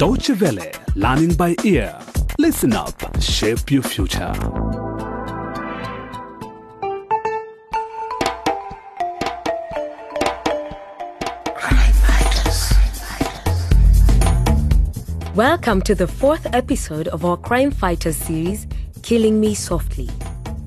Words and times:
Deutsche 0.00 0.30
Welle, 0.40 0.72
learning 0.94 1.34
by 1.34 1.54
ear. 1.62 1.94
Listen 2.38 2.72
up, 2.72 2.94
shape 3.20 3.70
your 3.70 3.82
future. 3.82 4.32
Welcome 15.34 15.82
to 15.82 15.94
the 15.94 16.08
fourth 16.08 16.46
episode 16.54 17.08
of 17.08 17.26
our 17.26 17.36
Crime 17.36 17.70
Fighters 17.70 18.16
series, 18.16 18.66
Killing 19.02 19.38
Me 19.38 19.54
Softly. 19.54 20.08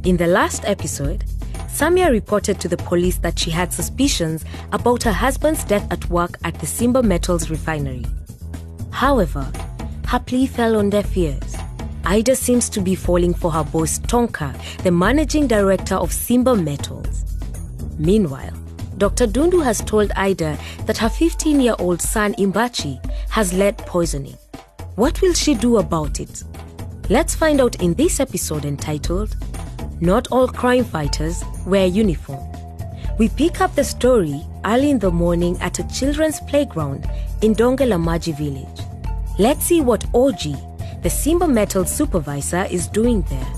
In 0.04 0.16
the 0.18 0.28
last 0.28 0.64
episode, 0.66 1.26
Samia 1.70 2.12
reported 2.12 2.60
to 2.60 2.68
the 2.68 2.78
police 2.78 3.18
that 3.18 3.40
she 3.40 3.50
had 3.50 3.74
suspicions 3.74 4.46
about 4.74 5.02
her 5.02 5.12
husband's 5.12 5.64
death 5.64 5.92
at 5.92 6.08
work 6.12 6.38
at 6.44 6.60
the 6.60 6.68
Simba 6.68 7.02
Metals 7.02 7.50
refinery. 7.50 8.06
However, 8.94 9.52
her 10.08 10.20
plea 10.20 10.46
fell 10.46 10.78
on 10.78 10.92
deaf 10.92 11.18
ears. 11.18 11.56
Aida 12.06 12.36
seems 12.36 12.70
to 12.70 12.80
be 12.80 12.94
falling 12.94 13.34
for 13.34 13.50
her 13.52 13.64
boss 13.64 13.98
Tonka, 14.00 14.54
the 14.84 14.92
managing 14.92 15.48
director 15.48 15.96
of 15.96 16.14
Simba 16.14 16.56
Metals. 16.56 17.26
Meanwhile, 17.98 18.54
Dr. 19.00 19.26
Dundu 19.26 19.64
has 19.64 19.82
told 19.82 20.12
Aida 20.16 20.58
that 20.86 21.00
her 21.00 21.10
15 21.10 21.60
year 21.60 21.76
old 21.80 22.02
son 22.02 22.34
Imbachi 22.36 23.04
has 23.30 23.52
lead 23.52 23.78
poisoning. 23.80 24.38
What 24.96 25.22
will 25.22 25.34
she 25.34 25.56
do 25.56 25.78
about 25.78 26.20
it? 26.20 26.44
Let's 27.10 27.34
find 27.34 27.60
out 27.60 27.82
in 27.82 27.96
this 27.96 28.20
episode 28.20 28.64
entitled 28.64 29.36
Not 30.02 30.28
All 30.32 30.48
Crime 30.48 30.86
Fighters 30.86 31.44
Wear 31.66 31.88
Uniform. 31.88 32.48
We 33.20 33.30
pick 33.30 33.62
up 33.62 33.76
the 33.76 33.84
story 33.84 34.42
early 34.66 34.90
in 34.90 34.98
the 34.98 35.12
morning 35.12 35.56
at 35.62 35.78
a 35.78 35.88
children's 35.88 36.40
playground 36.40 37.08
in 37.44 37.54
Dongelamaji 37.54 38.36
village. 38.36 38.88
Let's 39.38 39.66
see 39.66 39.82
what 39.82 40.02
Oji, 40.14 40.58
the 41.04 41.12
Simba 41.12 41.48
Metal 41.48 41.86
supervisor, 41.86 42.66
is 42.72 42.88
doing 42.88 43.22
there. 43.30 43.54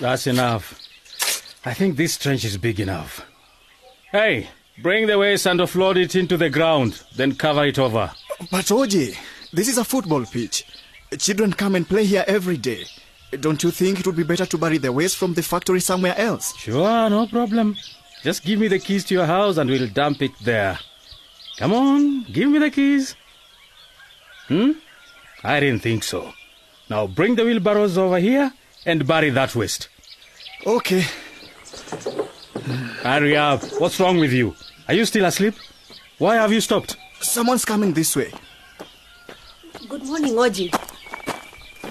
That's 0.00 0.26
enough. 0.26 0.80
I 1.64 1.72
think 1.72 1.96
this 1.96 2.18
trench 2.18 2.44
is 2.44 2.58
big 2.58 2.80
enough. 2.80 3.24
Hey, 4.10 4.48
bring 4.82 5.06
the 5.06 5.18
waste 5.18 5.46
and 5.46 5.60
offload 5.60 5.96
it 5.96 6.14
into 6.14 6.36
the 6.36 6.50
ground, 6.50 7.02
then 7.16 7.34
cover 7.34 7.64
it 7.64 7.78
over. 7.78 8.10
But 8.50 8.66
Oji, 8.66 9.16
this 9.52 9.68
is 9.68 9.78
a 9.78 9.84
football 9.84 10.24
pitch. 10.26 10.66
Children 11.18 11.52
come 11.52 11.74
and 11.74 11.88
play 11.88 12.04
here 12.04 12.24
every 12.26 12.56
day. 12.56 12.84
Don't 13.40 13.62
you 13.62 13.70
think 13.70 14.00
it 14.00 14.06
would 14.06 14.16
be 14.16 14.24
better 14.24 14.46
to 14.46 14.58
bury 14.58 14.78
the 14.78 14.92
waste 14.92 15.16
from 15.16 15.34
the 15.34 15.42
factory 15.42 15.80
somewhere 15.80 16.16
else? 16.18 16.56
Sure, 16.56 17.08
no 17.10 17.26
problem. 17.26 17.76
Just 18.22 18.44
give 18.44 18.58
me 18.58 18.68
the 18.68 18.78
keys 18.78 19.04
to 19.06 19.14
your 19.14 19.26
house 19.26 19.56
and 19.56 19.70
we'll 19.70 19.88
dump 19.88 20.22
it 20.22 20.32
there. 20.42 20.78
Come 21.56 21.72
on, 21.72 22.24
give 22.24 22.48
me 22.48 22.58
the 22.58 22.70
keys. 22.70 23.14
Hmm? 24.48 24.72
I 25.42 25.60
didn't 25.60 25.82
think 25.82 26.04
so. 26.04 26.32
Now 26.90 27.06
bring 27.06 27.34
the 27.36 27.44
wheelbarrows 27.44 27.96
over 27.96 28.18
here 28.18 28.52
and 28.86 29.06
bury 29.06 29.30
that 29.30 29.54
waste. 29.54 29.88
Okay. 30.66 31.04
Hurry 33.02 33.36
up. 33.36 33.62
What's 33.78 34.00
wrong 34.00 34.18
with 34.18 34.32
you? 34.32 34.54
Are 34.88 34.94
you 34.94 35.04
still 35.04 35.24
asleep? 35.24 35.54
Why 36.18 36.36
have 36.36 36.52
you 36.52 36.60
stopped? 36.60 36.96
Someone's 37.20 37.64
coming 37.64 37.92
this 37.92 38.14
way. 38.16 38.32
Good 39.88 40.04
morning, 40.04 40.32
Oji. 40.34 40.74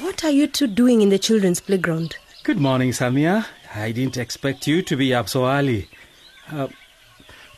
What 0.02 0.24
are 0.24 0.32
you 0.32 0.48
two 0.48 0.68
doing 0.68 1.02
in 1.02 1.10
the 1.10 1.20
children's 1.20 1.60
playground? 1.60 2.16
Good 2.44 2.60
morning, 2.60 2.92
Samia. 2.92 3.46
I 3.76 3.92
didn't 3.92 4.18
expect 4.18 4.68
you 4.68 4.82
to 4.82 4.96
be 4.96 5.14
up 5.14 5.30
so 5.30 5.46
early. 5.48 5.90
Uh, 6.52 6.68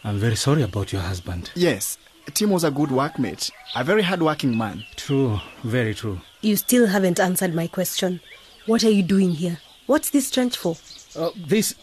I'm 0.03 0.17
very 0.17 0.35
sorry 0.35 0.61
about 0.61 0.93
your 0.93 1.01
husband. 1.01 1.51
Yes, 1.55 1.97
Tim 2.33 2.51
was 2.51 2.63
a 2.63 2.71
good 2.71 2.89
workmate, 2.89 3.51
a 3.75 3.83
very 3.83 4.03
hard-working 4.03 4.57
man. 4.57 4.83
True, 4.95 5.39
very 5.63 5.93
true. 5.95 6.21
You 6.41 6.55
still 6.55 6.87
haven't 6.87 7.19
answered 7.19 7.53
my 7.55 7.67
question. 7.67 8.21
What 8.65 8.83
are 8.83 8.89
you 8.89 9.03
doing 9.03 9.31
here? 9.31 9.59
What's 9.85 10.09
this 10.09 10.31
trench 10.31 10.57
for? 10.57 10.75
Uh, 11.15 11.29
this. 11.35 11.75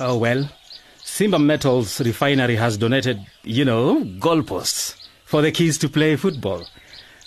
Oh, 0.00 0.18
well. 0.18 0.48
Simba 0.96 1.38
Metals 1.38 2.00
refinery 2.00 2.56
has 2.56 2.76
donated, 2.76 3.24
you 3.44 3.64
know, 3.64 4.02
goalposts 4.18 4.96
for 5.24 5.42
the 5.42 5.52
kids 5.52 5.78
to 5.78 5.88
play 5.88 6.16
football. 6.16 6.66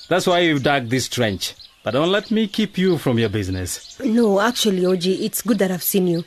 That's 0.10 0.28
why 0.28 0.42
we've 0.42 0.62
dug 0.62 0.90
this 0.90 1.08
trench. 1.08 1.56
But 1.84 1.92
don't 1.92 2.12
let 2.12 2.32
me 2.32 2.48
keep 2.48 2.78
you 2.78 2.98
from 2.98 3.18
your 3.18 3.30
business. 3.30 4.00
No, 4.02 4.40
actually, 4.40 4.82
Oji, 4.82 5.22
it's 5.22 5.42
good 5.42 5.58
that 5.60 5.72
I've 5.72 5.82
seen 5.82 6.08
you. 6.08 6.24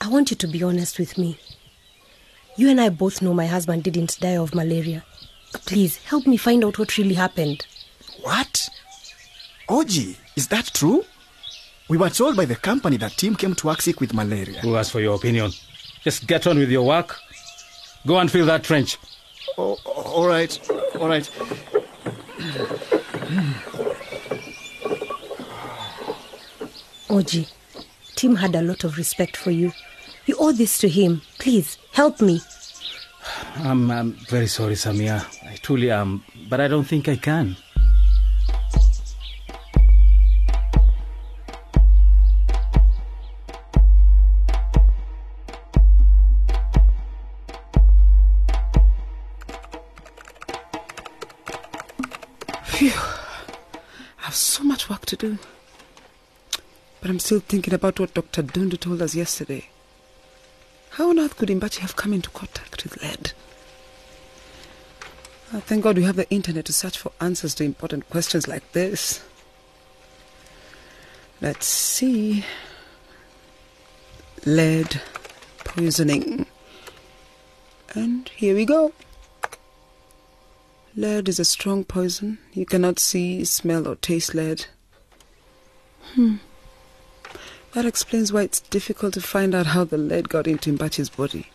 I 0.00 0.08
want 0.08 0.30
you 0.30 0.36
to 0.36 0.46
be 0.46 0.62
honest 0.62 0.98
with 0.98 1.18
me. 1.18 1.38
You 2.56 2.70
and 2.70 2.80
I 2.80 2.88
both 2.88 3.20
know 3.20 3.34
my 3.34 3.46
husband 3.46 3.82
didn't 3.82 4.18
die 4.20 4.36
of 4.36 4.54
malaria. 4.54 5.04
Please, 5.66 5.96
help 6.04 6.26
me 6.26 6.36
find 6.36 6.64
out 6.64 6.78
what 6.78 6.96
really 6.96 7.14
happened. 7.14 7.66
What? 8.22 8.68
Oji, 9.68 10.16
is 10.36 10.48
that 10.48 10.70
true? 10.72 11.04
We 11.90 11.96
were 11.96 12.08
told 12.08 12.36
by 12.36 12.44
the 12.44 12.54
company 12.54 12.98
that 12.98 13.10
Tim 13.16 13.34
came 13.34 13.56
to 13.56 13.66
work 13.66 13.82
sick 13.82 14.00
with 14.00 14.14
malaria. 14.14 14.60
Who 14.60 14.76
asked 14.76 14.92
for 14.92 15.00
your 15.00 15.16
opinion? 15.16 15.50
Just 16.04 16.28
get 16.28 16.46
on 16.46 16.56
with 16.56 16.70
your 16.70 16.86
work. 16.86 17.18
Go 18.06 18.16
and 18.18 18.30
fill 18.30 18.46
that 18.46 18.62
trench. 18.62 18.96
Oh, 19.58 19.76
oh, 19.84 20.02
all 20.02 20.28
right, 20.28 20.70
all 21.00 21.08
right. 21.08 21.28
Oji, 27.08 27.50
Tim 28.14 28.36
had 28.36 28.54
a 28.54 28.62
lot 28.62 28.84
of 28.84 28.96
respect 28.96 29.36
for 29.36 29.50
you. 29.50 29.72
You 30.26 30.36
owe 30.38 30.52
this 30.52 30.78
to 30.78 30.88
him. 30.88 31.22
Please, 31.40 31.76
help 31.90 32.20
me. 32.20 32.40
I'm, 33.56 33.90
I'm 33.90 34.12
very 34.12 34.46
sorry, 34.46 34.74
Samia. 34.74 35.26
I 35.44 35.56
truly 35.56 35.90
am, 35.90 36.22
but 36.48 36.60
I 36.60 36.68
don't 36.68 36.84
think 36.84 37.08
I 37.08 37.16
can. 37.16 37.56
Phew. 52.80 52.92
I 52.92 54.24
have 54.24 54.34
so 54.34 54.64
much 54.64 54.88
work 54.88 55.04
to 55.04 55.14
do. 55.14 55.36
But 57.02 57.10
I'm 57.10 57.18
still 57.18 57.40
thinking 57.40 57.74
about 57.74 58.00
what 58.00 58.14
Dr. 58.14 58.42
Dundu 58.42 58.80
told 58.80 59.02
us 59.02 59.14
yesterday. 59.14 59.68
How 60.92 61.10
on 61.10 61.18
earth 61.18 61.36
could 61.36 61.50
Imbachi 61.50 61.80
have 61.80 61.96
come 61.96 62.14
into 62.14 62.30
contact 62.30 62.82
with 62.82 63.02
lead? 63.02 63.32
Oh, 65.52 65.58
uh, 65.58 65.60
thank 65.60 65.84
God 65.84 65.98
we 65.98 66.04
have 66.04 66.16
the 66.16 66.30
internet 66.30 66.64
to 66.64 66.72
search 66.72 66.96
for 66.96 67.12
answers 67.20 67.54
to 67.56 67.64
important 67.64 68.08
questions 68.08 68.48
like 68.48 68.72
this. 68.72 69.22
Let's 71.42 71.66
see. 71.66 72.46
Lead 74.46 75.02
poisoning. 75.64 76.46
And 77.94 78.26
here 78.30 78.54
we 78.54 78.64
go. 78.64 78.94
Lead 80.96 81.28
is 81.28 81.38
a 81.38 81.44
strong 81.44 81.84
poison. 81.84 82.38
You 82.52 82.66
cannot 82.66 82.98
see, 82.98 83.44
smell, 83.44 83.86
or 83.86 83.94
taste 83.94 84.34
lead. 84.34 84.66
Hmm. 86.14 86.36
That 87.72 87.86
explains 87.86 88.32
why 88.32 88.42
it's 88.42 88.58
difficult 88.58 89.14
to 89.14 89.20
find 89.20 89.54
out 89.54 89.66
how 89.66 89.84
the 89.84 89.96
lead 89.96 90.28
got 90.28 90.48
into 90.48 90.76
Mbachi's 90.76 91.08
body. 91.08 91.46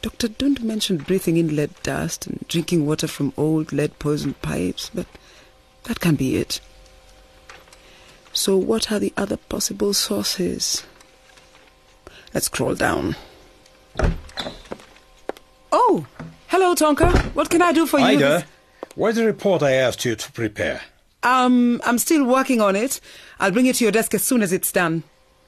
Dr. 0.00 0.28
Dundu 0.28 0.62
mentioned 0.62 1.06
breathing 1.06 1.36
in 1.36 1.54
lead 1.54 1.70
dust 1.82 2.26
and 2.26 2.46
drinking 2.48 2.86
water 2.86 3.06
from 3.06 3.34
old 3.36 3.72
lead 3.72 3.98
poisoned 3.98 4.40
pipes, 4.40 4.90
but 4.94 5.06
that 5.84 6.00
can't 6.00 6.18
be 6.18 6.36
it. 6.36 6.60
So, 8.32 8.56
what 8.56 8.90
are 8.90 8.98
the 8.98 9.12
other 9.18 9.36
possible 9.36 9.92
sources? 9.92 10.84
Let's 12.32 12.48
crawl 12.48 12.74
down. 12.74 13.16
Oh, 15.72 16.06
hello, 16.48 16.74
Tonka. 16.74 17.10
What 17.34 17.50
can 17.50 17.62
I 17.62 17.72
do 17.72 17.86
for 17.86 17.98
you? 17.98 18.06
Aida, 18.06 18.44
where's 18.94 19.16
the 19.16 19.24
report 19.24 19.62
I 19.62 19.72
asked 19.72 20.04
you 20.04 20.16
to 20.16 20.32
prepare? 20.32 20.82
Um, 21.22 21.80
I'm 21.84 21.98
still 21.98 22.24
working 22.24 22.60
on 22.60 22.76
it. 22.76 23.00
I'll 23.40 23.50
bring 23.50 23.66
it 23.66 23.76
to 23.76 23.84
your 23.84 23.92
desk 23.92 24.14
as 24.14 24.22
soon 24.22 24.42
as 24.42 24.52
it's 24.52 24.70
done. 24.72 25.02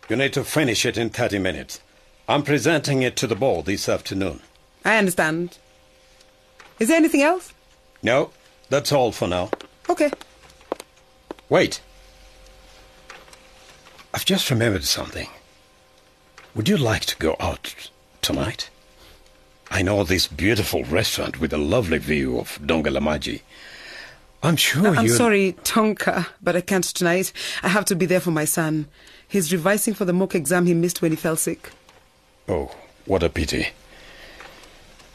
You 0.08 0.17
need 0.17 0.32
to 0.32 0.44
finish 0.44 0.85
it 0.85 0.99
in 0.99 1.11
30 1.11 1.38
minutes. 1.38 1.81
I'm 2.29 2.43
presenting 2.43 3.02
it 3.02 3.17
to 3.17 3.26
the 3.26 3.37
board 3.37 3.67
this 3.67 3.88
afternoon. 3.88 4.41
I 4.85 4.97
understand. 4.97 5.58
Is 6.79 6.88
there 6.88 6.97
anything 6.97 7.23
else? 7.23 7.52
No, 8.02 8.31
that's 8.69 8.93
all 8.93 9.12
for 9.12 9.29
now. 9.29 9.50
Okay. 9.88 10.11
Wait. 11.49 11.81
I've 14.14 14.25
just 14.25 14.50
remembered 14.50 14.85
something. 14.85 15.29
Would 16.55 16.69
you 16.69 16.76
like 16.76 17.05
to 17.06 17.17
go 17.17 17.37
out 17.38 17.75
tonight? 18.23 18.70
I 19.80 19.82
know 19.82 20.04
this 20.04 20.26
beautiful 20.26 20.84
restaurant 20.84 21.40
with 21.40 21.54
a 21.54 21.56
lovely 21.56 21.96
view 21.96 22.38
of 22.38 22.58
Dongelamaji. 22.60 23.40
I'm 24.42 24.56
sure 24.56 24.92
you 24.92 25.00
I'm 25.00 25.08
sorry, 25.08 25.54
Tonka, 25.64 26.26
but 26.42 26.54
I 26.54 26.60
can't 26.60 26.84
tonight. 26.84 27.32
I 27.62 27.68
have 27.68 27.86
to 27.86 27.94
be 27.94 28.04
there 28.04 28.20
for 28.20 28.30
my 28.30 28.44
son. 28.44 28.88
He's 29.26 29.50
revising 29.50 29.94
for 29.94 30.04
the 30.04 30.12
mock 30.12 30.34
exam 30.34 30.66
he 30.66 30.74
missed 30.74 31.00
when 31.00 31.12
he 31.12 31.16
fell 31.16 31.34
sick. 31.34 31.70
Oh, 32.46 32.76
what 33.06 33.22
a 33.22 33.30
pity. 33.30 33.68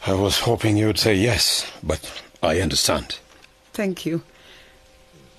I 0.04 0.14
was 0.14 0.40
hoping 0.40 0.76
you'd 0.76 0.98
say 0.98 1.14
yes, 1.14 1.64
but 1.80 2.20
I 2.42 2.60
understand. 2.60 3.20
Thank 3.72 4.04
you. 4.04 4.24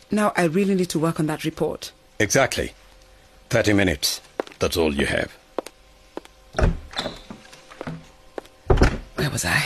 Now 0.10 0.32
I 0.38 0.46
really 0.46 0.74
need 0.74 0.90
to 0.92 1.00
work 1.00 1.20
on 1.20 1.26
that 1.26 1.44
report. 1.44 1.92
Exactly. 2.18 2.72
30 3.50 3.74
minutes. 3.74 4.22
That's 4.60 4.78
all 4.78 4.96
you 4.96 5.06
have. 5.08 5.38
Was 9.38 9.46
I? 9.46 9.64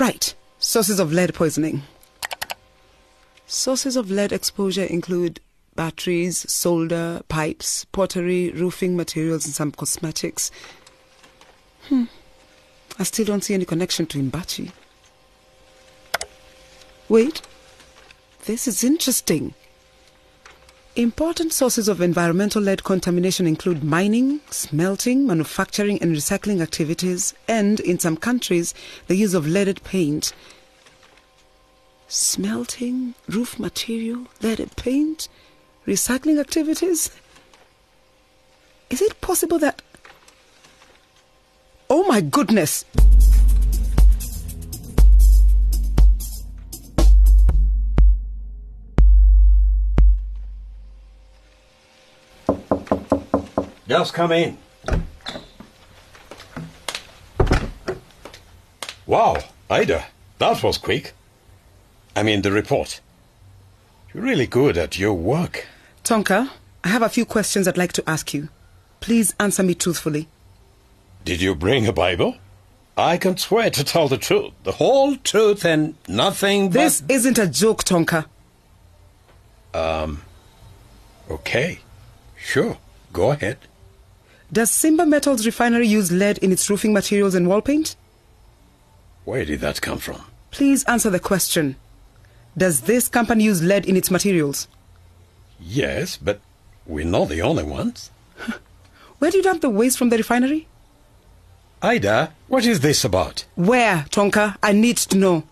Right. 0.00 0.34
Sources 0.58 0.98
of 0.98 1.12
lead 1.12 1.34
poisoning. 1.34 1.82
Sources 3.46 3.94
of 3.94 4.10
lead 4.10 4.32
exposure 4.32 4.82
include 4.82 5.38
batteries, 5.76 6.38
solder, 6.52 7.22
pipes, 7.28 7.84
pottery, 7.92 8.50
roofing 8.50 8.96
materials, 8.96 9.44
and 9.44 9.54
some 9.54 9.70
cosmetics. 9.70 10.50
Hmm. 11.88 12.06
I 12.98 13.04
still 13.04 13.24
don't 13.24 13.44
see 13.44 13.54
any 13.54 13.66
connection 13.66 14.04
to 14.06 14.18
Imbachi. 14.18 14.72
Wait. 17.08 17.40
This 18.46 18.66
is 18.66 18.82
interesting. 18.82 19.54
Important 20.96 21.52
sources 21.52 21.88
of 21.88 22.00
environmental 22.00 22.62
lead 22.62 22.84
contamination 22.84 23.48
include 23.48 23.82
mining, 23.82 24.40
smelting, 24.48 25.26
manufacturing, 25.26 26.00
and 26.00 26.14
recycling 26.14 26.62
activities, 26.62 27.34
and 27.48 27.80
in 27.80 27.98
some 27.98 28.16
countries, 28.16 28.74
the 29.08 29.16
use 29.16 29.34
of 29.34 29.44
leaded 29.44 29.82
paint. 29.82 30.32
Smelting, 32.06 33.14
roof 33.28 33.58
material, 33.58 34.28
leaded 34.40 34.76
paint, 34.76 35.28
recycling 35.84 36.38
activities? 36.38 37.10
Is 38.88 39.02
it 39.02 39.20
possible 39.20 39.58
that. 39.58 39.82
Oh 41.90 42.04
my 42.04 42.20
goodness! 42.20 42.84
Just 53.86 54.14
come 54.14 54.32
in. 54.32 54.58
Wow, 59.06 59.36
Aida, 59.68 60.06
that 60.38 60.62
was 60.62 60.78
quick. 60.78 61.12
I 62.16 62.22
mean, 62.22 62.42
the 62.42 62.50
report. 62.50 63.00
You're 64.12 64.22
really 64.22 64.46
good 64.46 64.78
at 64.78 64.98
your 64.98 65.12
work. 65.12 65.66
Tonka, 66.04 66.50
I 66.82 66.88
have 66.88 67.02
a 67.02 67.08
few 67.08 67.26
questions 67.26 67.68
I'd 67.68 67.76
like 67.76 67.92
to 67.94 68.08
ask 68.08 68.32
you. 68.32 68.48
Please 69.00 69.34
answer 69.38 69.62
me 69.62 69.74
truthfully. 69.74 70.28
Did 71.24 71.42
you 71.42 71.54
bring 71.54 71.86
a 71.86 71.92
Bible? 71.92 72.36
I 72.96 73.18
can 73.18 73.36
swear 73.36 73.70
to 73.70 73.84
tell 73.84 74.08
the 74.08 74.16
truth, 74.16 74.52
the 74.62 74.72
whole 74.72 75.16
truth, 75.16 75.64
and 75.64 75.96
nothing 76.08 76.68
but. 76.68 76.74
This 76.74 77.02
isn't 77.08 77.38
a 77.38 77.46
joke, 77.46 77.84
Tonka. 77.84 78.26
Um, 79.74 80.22
okay, 81.28 81.80
sure, 82.36 82.78
go 83.12 83.32
ahead. 83.32 83.58
Does 84.54 84.70
Simba 84.70 85.04
Metals 85.04 85.44
Refinery 85.44 85.88
use 85.88 86.12
lead 86.12 86.38
in 86.38 86.52
its 86.52 86.70
roofing 86.70 86.92
materials 86.92 87.34
and 87.34 87.48
wall 87.48 87.60
paint? 87.60 87.96
Where 89.24 89.44
did 89.44 89.58
that 89.62 89.80
come 89.82 89.98
from? 89.98 90.20
Please 90.52 90.84
answer 90.84 91.10
the 91.10 91.18
question. 91.18 91.74
Does 92.56 92.82
this 92.82 93.08
company 93.08 93.42
use 93.50 93.64
lead 93.64 93.84
in 93.84 93.96
its 93.96 94.12
materials? 94.12 94.68
Yes, 95.58 96.16
but 96.16 96.40
we're 96.86 97.04
not 97.04 97.30
the 97.30 97.42
only 97.42 97.64
ones. 97.64 98.12
Where 99.18 99.32
do 99.32 99.38
you 99.38 99.42
dump 99.42 99.60
the 99.60 99.70
waste 99.70 99.98
from 99.98 100.10
the 100.10 100.18
refinery? 100.18 100.68
Aida, 101.82 102.32
what 102.46 102.64
is 102.64 102.78
this 102.78 103.04
about? 103.04 103.44
Where, 103.56 104.06
Tonka? 104.10 104.56
I 104.62 104.70
need 104.70 104.98
to 104.98 105.16
know. 105.18 105.42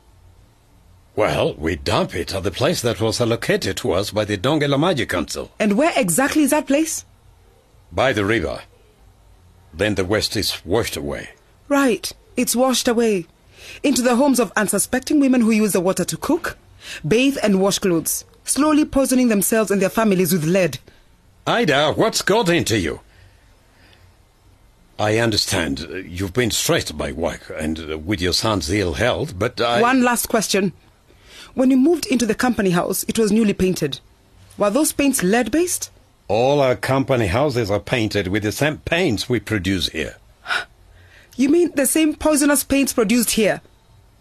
Well, 1.17 1.55
we 1.55 1.75
dump 1.77 2.15
it 2.15 2.33
at 2.35 2.45
the 2.45 2.53
place 2.53 2.81
that 2.83 3.01
was 3.01 3.21
allocated 3.21 3.77
to 3.79 3.93
us 3.93 4.13
by 4.13 4.25
the 4.25 4.39
Dongelamaji 4.39 5.09
Council, 5.09 5.51
And 5.59 5.77
where 5.77 5.93
exactly 5.97 6.45
is 6.45 6.51
that 6.51 6.69
place? 6.69 7.05
by 7.91 8.13
the 8.13 8.25
river. 8.25 8.63
Then 9.75 9.95
the 9.95 10.05
waste 10.05 10.37
is 10.37 10.65
washed 10.65 10.97
away. 10.97 11.31
Right. 11.69 12.13
It's 12.37 12.57
washed 12.57 12.89
away. 12.89 13.27
Into 13.83 14.03
the 14.03 14.17
homes 14.17 14.41
of 14.41 14.53
unsuspecting 14.57 15.21
women 15.21 15.41
who 15.41 15.51
use 15.51 15.73
the 15.73 15.81
water 15.81 16.05
to 16.05 16.17
cook, 16.17 16.59
bathe, 17.07 17.39
and 17.43 17.61
wash 17.61 17.79
clothes, 17.79 18.25
slowly 18.45 18.85
poisoning 18.85 19.29
themselves 19.29 19.71
and 19.71 19.81
their 19.81 19.89
families 19.89 20.33
with 20.33 20.45
lead. 20.45 20.79
Aida, 21.47 21.93
what's 21.93 22.23
got 22.23 22.49
into 22.49 22.79
you? 22.79 23.01
I 24.99 25.19
understand 25.19 25.87
uh, 25.91 25.97
you've 25.97 26.35
been 26.35 26.51
stressed 26.51 26.97
by 26.97 27.13
work 27.13 27.51
and 27.59 27.93
uh, 27.93 27.99
with 27.99 28.21
your 28.21 28.33
son's 28.33 28.71
ill 28.71 28.95
health, 28.95 29.39
but 29.39 29.61
I. 29.61 29.81
One 29.81 30.03
last 30.03 30.29
question. 30.29 30.73
When 31.55 31.71
you 31.71 31.77
moved 31.77 32.07
into 32.07 32.27
the 32.27 32.35
company 32.35 32.71
house, 32.71 33.05
it 33.09 33.19
was 33.19 33.33
newly 33.33 33.55
painted. 33.55 34.01
Were 34.59 34.71
those 34.71 34.93
paints 34.93 35.23
lead 35.23 35.51
based? 35.51 35.91
All 36.33 36.61
our 36.63 36.77
company 36.77 37.27
houses 37.27 37.71
are 37.71 37.79
painted 37.79 38.29
with 38.29 38.43
the 38.43 38.53
same 38.53 38.79
paints 38.79 39.29
we 39.29 39.39
produce 39.39 39.89
here. 39.89 40.17
You 41.37 41.51
mean 41.51 41.73
the 41.75 41.85
same 41.85 42.15
poisonous 42.15 42.65
paints 42.65 42.95
produced 42.95 43.33
here? 43.33 43.61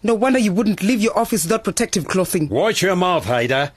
No 0.02 0.12
wonder 0.14 0.38
you 0.38 0.52
wouldn't 0.52 0.82
leave 0.82 1.00
your 1.00 1.18
office 1.18 1.44
without 1.44 1.64
protective 1.64 2.04
clothing. 2.06 2.50
Watch 2.50 2.82
your 2.82 2.96
mouth, 2.96 3.30
Aida. 3.30 3.72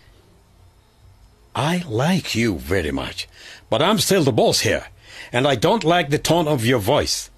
I 1.55 1.83
like 1.87 2.35
you 2.35 2.55
very 2.57 2.91
much, 2.91 3.29
but 3.69 3.81
I'm 3.81 3.99
still 3.99 4.23
the 4.25 4.33
boss 4.33 4.59
here, 4.61 4.87
and 5.31 5.47
I 5.47 5.55
don't 5.55 5.85
like 5.85 6.09
the 6.09 6.17
tone 6.17 6.47
of 6.49 6.65
your 6.65 6.79
voice. 6.79 7.29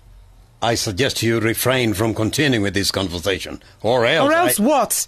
I 0.64 0.74
suggest 0.74 1.22
you 1.22 1.40
refrain 1.40 1.94
from 1.94 2.16
continuing 2.16 2.64
with 2.64 2.74
this 2.74 2.90
conversation, 2.90 3.62
or 3.84 4.04
else. 4.08 4.30
Or 4.30 4.34
else 4.34 4.60
I- 4.60 4.64
what? 4.64 5.08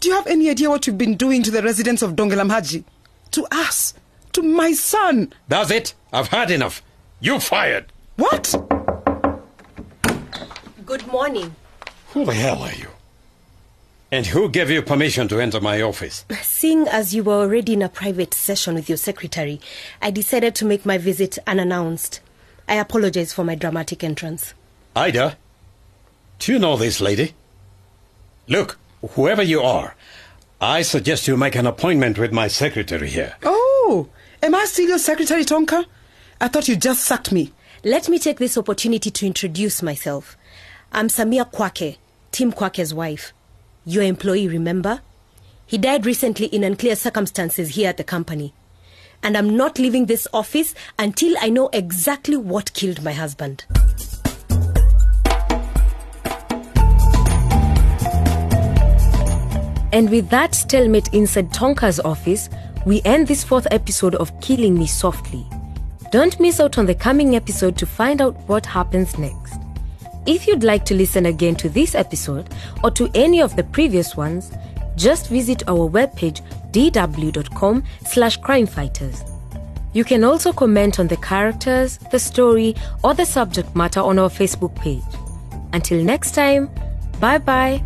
Do 0.00 0.08
you 0.08 0.14
have 0.14 0.28
any 0.28 0.48
idea 0.48 0.70
what 0.70 0.86
you've 0.86 1.04
been 1.06 1.16
doing 1.16 1.42
to 1.42 1.50
the 1.50 1.62
residents 1.62 2.02
of 2.02 2.12
Dongelamaji? 2.14 2.84
To 3.32 3.46
us? 3.50 3.94
To 4.32 4.42
my 4.42 4.72
son? 4.72 5.32
That's 5.48 5.70
it. 5.70 5.94
I've 6.12 6.28
had 6.28 6.50
enough. 6.50 6.82
You 7.20 7.40
fired. 7.40 7.86
What? 8.16 8.54
Good 10.84 11.06
morning. 11.06 11.54
Who 12.08 12.24
the 12.24 12.34
hell 12.34 12.62
are 12.62 12.72
you? 12.72 12.88
And 14.10 14.26
who 14.26 14.48
gave 14.48 14.70
you 14.70 14.80
permission 14.82 15.28
to 15.28 15.40
enter 15.40 15.60
my 15.60 15.82
office? 15.82 16.24
Seeing 16.42 16.88
as 16.88 17.14
you 17.14 17.22
were 17.22 17.34
already 17.42 17.74
in 17.74 17.82
a 17.82 17.88
private 17.90 18.32
session 18.32 18.74
with 18.74 18.88
your 18.88 18.96
secretary, 18.96 19.60
I 20.00 20.10
decided 20.10 20.54
to 20.56 20.64
make 20.64 20.86
my 20.86 20.96
visit 20.96 21.38
unannounced. 21.46 22.20
I 22.66 22.76
apologize 22.76 23.32
for 23.34 23.44
my 23.44 23.54
dramatic 23.54 24.02
entrance. 24.02 24.54
Aida, 24.96 25.36
do 26.38 26.52
you 26.52 26.58
know 26.58 26.76
this 26.76 27.00
lady? 27.00 27.34
Look, 28.46 28.78
whoever 29.10 29.42
you 29.42 29.60
are, 29.60 29.94
I 30.60 30.82
suggest 30.82 31.28
you 31.28 31.36
make 31.36 31.54
an 31.54 31.66
appointment 31.66 32.18
with 32.18 32.32
my 32.32 32.48
secretary 32.48 33.10
here. 33.10 33.36
Oh, 33.42 34.08
am 34.42 34.54
I 34.54 34.64
still 34.64 34.88
your 34.88 34.98
secretary, 34.98 35.44
Tonka? 35.44 35.84
I 36.40 36.48
thought 36.48 36.68
you 36.68 36.76
just 36.76 37.04
sacked 37.04 37.32
me. 37.32 37.52
Let 37.84 38.08
me 38.08 38.18
take 38.18 38.38
this 38.38 38.58
opportunity 38.58 39.10
to 39.10 39.26
introduce 39.26 39.82
myself. 39.82 40.36
I'm 40.92 41.08
Samia 41.08 41.50
Kwake, 41.50 41.98
Tim 42.32 42.52
Kwake's 42.52 42.92
wife. 42.92 43.32
Your 43.84 44.02
employee, 44.02 44.48
remember? 44.48 45.00
He 45.66 45.78
died 45.78 46.06
recently 46.06 46.46
in 46.46 46.64
unclear 46.64 46.96
circumstances 46.96 47.70
here 47.70 47.88
at 47.88 47.96
the 47.96 48.04
company. 48.04 48.54
And 49.22 49.36
I'm 49.36 49.56
not 49.56 49.78
leaving 49.78 50.06
this 50.06 50.28
office 50.32 50.74
until 50.98 51.34
I 51.40 51.50
know 51.50 51.68
exactly 51.72 52.36
what 52.36 52.72
killed 52.72 53.02
my 53.02 53.12
husband. 53.12 53.64
And 59.90 60.10
with 60.10 60.28
that 60.28 60.54
stalemate 60.54 61.12
inside 61.14 61.50
Tonka's 61.50 61.98
office, 62.00 62.50
we 62.86 63.02
end 63.04 63.26
this 63.26 63.44
fourth 63.44 63.66
episode 63.70 64.14
of 64.16 64.38
Killing 64.40 64.78
Me 64.78 64.86
Softly. 64.86 65.46
Don't 66.10 66.38
miss 66.40 66.60
out 66.60 66.78
on 66.78 66.86
the 66.86 66.94
coming 66.94 67.36
episode 67.36 67.76
to 67.78 67.86
find 67.86 68.20
out 68.20 68.36
what 68.48 68.64
happens 68.64 69.18
next. 69.18 69.54
If 70.26 70.46
you'd 70.46 70.64
like 70.64 70.84
to 70.86 70.94
listen 70.94 71.26
again 71.26 71.56
to 71.56 71.68
this 71.68 71.94
episode 71.94 72.48
or 72.82 72.90
to 72.92 73.10
any 73.14 73.40
of 73.40 73.56
the 73.56 73.64
previous 73.64 74.16
ones, 74.16 74.52
just 74.96 75.28
visit 75.28 75.62
our 75.68 75.88
webpage 75.88 76.42
dw.com 76.72 77.84
slash 78.06 78.38
crimefighters. 78.40 79.30
You 79.92 80.04
can 80.04 80.24
also 80.24 80.52
comment 80.52 81.00
on 81.00 81.08
the 81.08 81.16
characters, 81.16 81.98
the 82.10 82.18
story, 82.18 82.74
or 83.02 83.14
the 83.14 83.24
subject 83.24 83.74
matter 83.74 84.00
on 84.00 84.18
our 84.18 84.28
Facebook 84.28 84.74
page. 84.74 85.02
Until 85.72 86.02
next 86.02 86.32
time, 86.34 86.70
bye 87.20 87.38
bye. 87.38 87.82